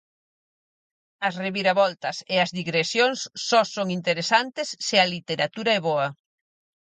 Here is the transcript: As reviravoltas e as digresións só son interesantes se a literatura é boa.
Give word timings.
As 1.27 1.33
reviravoltas 1.43 2.17
e 2.33 2.35
as 2.43 2.53
digresións 2.59 3.19
só 3.47 3.61
son 3.75 3.87
interesantes 3.99 4.67
se 4.85 4.95
a 5.03 5.09
literatura 5.15 5.71
é 5.77 5.79
boa. 5.89 6.07